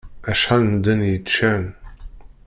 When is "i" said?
1.03-1.07